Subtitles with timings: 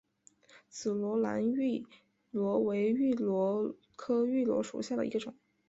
[0.67, 1.85] 紫萝兰芋
[2.31, 5.35] 螺为芋螺科芋螺属下的一个种。